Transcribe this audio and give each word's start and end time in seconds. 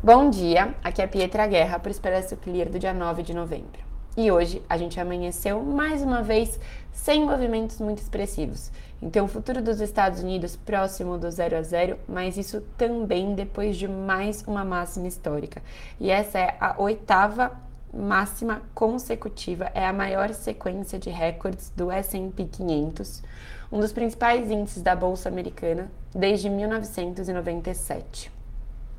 Bom 0.00 0.30
dia, 0.30 0.76
aqui 0.84 1.02
é 1.02 1.08
Pietra 1.08 1.44
Guerra 1.48 1.80
para 1.80 1.88
o 1.88 1.90
Expresso 1.90 2.36
Clear 2.36 2.68
do 2.68 2.78
dia 2.78 2.94
9 2.94 3.24
de 3.24 3.34
novembro. 3.34 3.80
E 4.16 4.30
hoje 4.30 4.62
a 4.68 4.78
gente 4.78 5.00
amanheceu 5.00 5.60
mais 5.60 6.02
uma 6.02 6.22
vez 6.22 6.60
sem 6.92 7.24
movimentos 7.24 7.80
muito 7.80 7.98
expressivos. 7.98 8.70
Então, 9.02 9.24
o 9.24 9.28
futuro 9.28 9.60
dos 9.60 9.80
Estados 9.80 10.22
Unidos 10.22 10.54
próximo 10.54 11.18
do 11.18 11.28
0 11.28 11.56
a 11.56 11.62
0, 11.62 11.98
mas 12.08 12.36
isso 12.36 12.60
também 12.76 13.34
depois 13.34 13.76
de 13.76 13.88
mais 13.88 14.44
uma 14.46 14.64
máxima 14.64 15.08
histórica. 15.08 15.60
E 15.98 16.12
essa 16.12 16.38
é 16.38 16.56
a 16.60 16.80
oitava 16.80 17.60
máxima 17.92 18.62
consecutiva, 18.76 19.68
é 19.74 19.84
a 19.84 19.92
maior 19.92 20.32
sequência 20.32 20.96
de 20.96 21.10
recordes 21.10 21.72
do 21.76 21.90
S&P 21.90 22.44
500, 22.44 23.20
um 23.72 23.80
dos 23.80 23.92
principais 23.92 24.48
índices 24.48 24.80
da 24.80 24.94
bolsa 24.94 25.28
americana 25.28 25.90
desde 26.14 26.48
1997. 26.48 28.37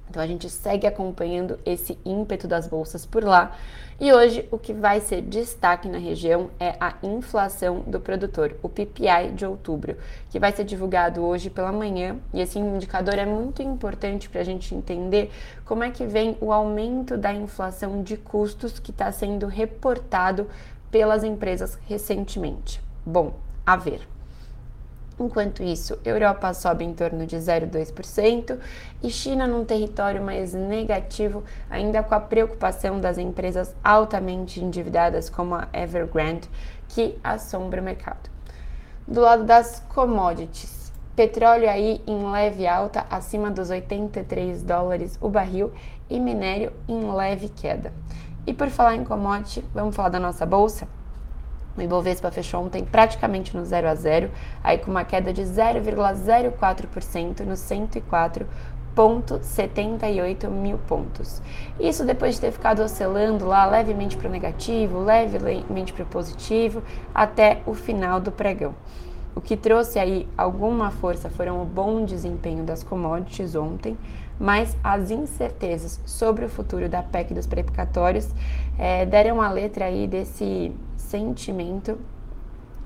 Então 0.10 0.22
a 0.22 0.28
gente 0.28 0.50
segue 0.50 0.88
acompanhando 0.88 1.60
esse 1.66 1.98
ímpeto 2.04 2.48
das 2.48 2.68
bolsas 2.68 3.06
por 3.06 3.24
lá. 3.24 3.56
E 4.00 4.14
hoje 4.14 4.48
o 4.50 4.58
que 4.58 4.74
vai 4.74 5.02
ser 5.02 5.22
destaque 5.22 5.88
na 5.88 5.98
região 5.98 6.50
é 6.60 6.76
a 6.80 6.96
inflação 7.04 7.82
do 7.82 8.00
produtor, 8.00 8.56
o 8.64 8.70
PPI 8.70 9.32
de 9.36 9.46
outubro, 9.46 9.98
que 10.30 10.40
vai 10.40 10.52
ser 10.52 10.64
divulgado 10.64 11.22
hoje 11.22 11.50
pela 11.50 11.72
manhã. 11.72 12.18
E 12.34 12.42
esse 12.42 12.58
indicador 12.58 13.16
é 13.16 13.26
muito 13.26 13.62
importante 13.62 14.30
para 14.30 14.42
a 14.42 14.46
gente 14.46 14.74
entender 14.74 15.30
como 15.66 15.84
é 15.84 15.92
que 15.92 16.06
vem 16.06 16.38
o 16.40 16.52
aumento 16.52 17.18
da 17.18 17.34
inflação 17.34 18.02
de 18.02 18.18
custos 18.18 18.80
que 18.80 18.92
está 18.92 19.12
sendo 19.12 19.48
reportado 19.48 20.48
pelas 20.90 21.24
empresas 21.24 21.78
recentemente. 21.88 22.82
Bom, 23.06 23.34
a 23.66 23.76
ver. 23.76 24.19
Enquanto 25.20 25.62
isso, 25.62 26.00
Europa 26.06 26.54
sobe 26.54 26.86
em 26.86 26.94
torno 26.94 27.26
de 27.26 27.36
0,2% 27.36 28.58
e 29.04 29.10
China 29.10 29.46
num 29.46 29.66
território 29.66 30.24
mais 30.24 30.54
negativo, 30.54 31.44
ainda 31.70 32.02
com 32.02 32.16
a 32.16 32.20
preocupação 32.22 33.02
das 33.02 33.18
empresas 33.18 33.76
altamente 33.84 34.64
endividadas 34.64 35.30
como 35.30 35.56
a 35.56 35.68
Evergrande, 35.74 36.50
que 36.88 37.20
assombra 37.22 37.82
o 37.82 37.84
mercado. 37.84 38.30
Do 39.06 39.20
lado 39.20 39.44
das 39.44 39.84
commodities, 39.90 40.92
petróleo 41.16 41.70
aí 41.70 42.02
em 42.08 42.32
leve 42.32 42.66
alta, 42.66 43.06
acima 43.10 43.52
dos 43.52 43.70
83 43.70 44.64
dólares 44.64 45.18
o 45.20 45.28
barril, 45.28 45.74
e 46.10 46.20
minério 46.20 46.72
em 46.88 47.12
leve 47.12 47.50
queda. 47.50 47.94
E 48.48 48.54
por 48.54 48.70
falar 48.70 48.96
em 48.96 49.04
commodity, 49.04 49.64
vamos 49.74 49.96
falar 49.96 50.10
da 50.10 50.20
nossa 50.20 50.46
bolsa? 50.46 50.88
O 51.78 51.82
Ibovespa 51.82 52.32
fechou 52.32 52.64
ontem 52.64 52.84
praticamente 52.84 53.56
no 53.56 53.64
0 53.64 53.88
a 53.88 53.94
0, 53.96 54.30
aí 54.64 54.78
com 54.78 54.92
uma 54.92 55.06
queda 55.06 55.32
de 55.32 55.44
0,04% 55.44 57.40
no 57.42 57.54
104,78 57.54 60.50
mil 60.50 60.80
pontos. 60.80 61.42
Isso 61.80 62.04
depois 62.06 62.36
de 62.36 62.42
ter 62.42 62.52
ficado 62.52 62.82
oscilando 62.82 63.46
lá 63.46 63.66
levemente 63.66 64.18
para 64.18 64.28
o 64.28 64.32
negativo, 64.32 65.00
levemente 65.00 65.94
para 65.94 66.04
o 66.04 66.08
positivo, 66.08 66.84
até 67.14 67.62
o 67.66 67.74
final 67.74 68.20
do 68.20 68.32
pregão. 68.32 68.76
O 69.36 69.42
que 69.42 69.56
trouxe 69.56 70.00
aí 70.00 70.28
alguma 70.38 70.92
força 70.92 71.30
foram 71.30 71.62
o 71.62 71.66
bom 71.66 72.04
desempenho 72.04 72.64
das 72.64 72.84
commodities 72.84 73.56
ontem, 73.56 73.98
mas 74.40 74.76
as 74.84 75.12
incertezas 75.12 76.00
sobre 76.06 76.46
o 76.46 76.50
futuro 76.50 76.90
da 76.90 77.04
PEC 77.04 77.34
dos 77.34 77.46
precatórios 77.46 78.28
é, 78.78 79.06
deram 79.06 79.42
a 79.42 79.50
letra 79.50 79.86
aí 79.86 80.08
desse 80.08 80.74
sentimento 80.98 81.98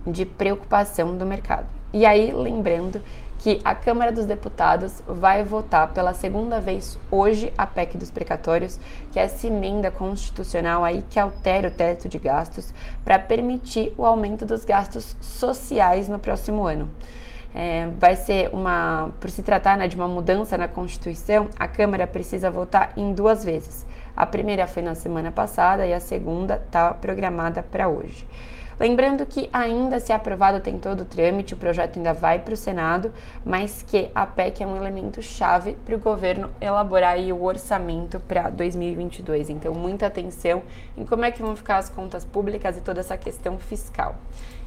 de 0.05 0.25
preocupação 0.25 1.17
do 1.17 1.25
mercado. 1.25 1.67
E 1.94 2.05
aí, 2.05 2.31
lembrando 2.31 3.02
que 3.44 3.59
a 3.61 3.75
Câmara 3.75 4.09
dos 4.09 4.25
Deputados 4.25 5.03
vai 5.05 5.44
votar 5.44 5.89
pela 5.89 6.13
segunda 6.13 6.61
vez 6.61 6.97
hoje 7.11 7.52
a 7.58 7.67
PEC 7.67 7.97
dos 7.97 8.09
precatórios, 8.09 8.80
que 9.11 9.19
é 9.19 9.23
essa 9.23 9.45
emenda 9.47 9.91
constitucional 9.91 10.81
aí 10.81 11.03
que 11.09 11.19
altera 11.19 11.67
o 11.67 11.71
teto 11.71 12.08
de 12.08 12.17
gastos 12.17 12.73
para 13.03 13.19
permitir 13.19 13.94
o 13.97 14.05
aumento 14.05 14.45
dos 14.45 14.64
gastos 14.64 15.17
sociais 15.19 16.08
no 16.08 16.20
próximo 16.20 16.65
ano. 16.65 16.89
É, 17.53 17.89
vai 17.99 18.15
ser 18.15 18.49
uma, 18.53 19.11
por 19.20 19.30
se 19.30 19.43
tratar 19.43 19.77
né, 19.77 19.89
de 19.89 19.98
uma 19.98 20.08
mudança 20.08 20.58
na 20.58 20.70
Constituição, 20.70 21.49
a 21.59 21.67
Câmara 21.67 22.08
precisa 22.08 22.49
votar 22.49 22.93
em 22.95 23.14
duas 23.14 23.43
vezes. 23.43 23.86
A 24.15 24.26
primeira 24.26 24.67
foi 24.67 24.82
na 24.82 24.95
semana 24.95 25.33
passada 25.33 25.86
e 25.86 25.93
a 25.93 25.99
segunda 25.99 26.61
está 26.65 26.93
programada 26.93 27.61
para 27.61 27.89
hoje. 27.89 28.26
Lembrando 28.80 29.26
que, 29.26 29.50
ainda 29.54 30.00
se 30.00 30.11
aprovado, 30.11 30.60
tem 30.60 30.78
todo 30.78 31.02
o 31.02 31.06
trâmite, 31.06 31.54
o 31.54 31.58
projeto 31.58 31.98
ainda 31.98 32.14
vai 32.14 32.39
para 32.39 32.54
o 32.54 32.58
Senado, 32.58 33.14
mas 33.45 33.84
que 33.84 34.10
a 34.14 34.26
PEC 34.26 34.64
é 34.64 34.67
um 34.67 34.76
elemento 34.76 35.22
chave 35.22 35.73
para 35.86 35.95
o 35.95 36.00
governo 36.00 36.50
elaborar 36.60 37.17
o 37.20 37.44
orçamento 37.44 38.20
para 38.20 38.50
2022. 38.50 39.50
Então, 39.50 39.73
muita 39.73 40.08
atenção 40.08 40.64
em 40.98 41.06
como 41.06 41.26
é 41.26 41.32
que 41.32 41.42
vão 41.42 41.56
ficar 41.56 41.78
as 41.78 41.89
contas 41.89 42.26
públicas 42.26 42.78
e 42.78 42.82
toda 42.82 43.00
essa 43.00 43.17
questão 43.17 43.58
fiscal. 43.58 44.16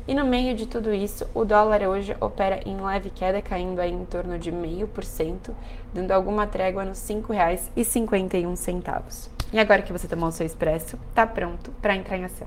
E 0.08 0.14
no 0.14 0.24
meio 0.24 0.54
de 0.54 0.66
tudo 0.66 0.94
isso, 0.94 1.28
o 1.34 1.44
dólar 1.44 1.82
hoje 1.82 2.16
opera 2.20 2.60
em 2.64 2.80
leve 2.80 3.10
queda, 3.10 3.42
caindo 3.42 3.80
aí 3.80 3.90
em 3.90 4.04
torno 4.04 4.38
de 4.38 4.52
0,5%, 4.52 5.50
dando 5.92 6.12
alguma 6.12 6.46
trégua 6.46 6.84
nos 6.84 7.08
R$ 7.08 7.16
5,51. 7.16 9.28
E 9.52 9.58
agora 9.58 9.82
que 9.82 9.92
você 9.92 10.06
tomou 10.06 10.28
o 10.28 10.32
seu 10.32 10.46
expresso, 10.46 10.96
tá 11.12 11.26
pronto 11.26 11.72
para 11.82 11.96
entrar 11.96 12.16
em 12.16 12.24
ação. 12.24 12.46